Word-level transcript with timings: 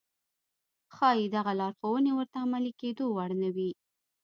ښايي 0.95 1.25
دغه 1.35 1.51
لارښوونې 1.59 2.11
ورته 2.15 2.37
د 2.39 2.43
عملي 2.45 2.73
کېدو 2.81 3.05
وړ 3.15 3.31
نه 3.41 3.49
وي. 3.55 3.71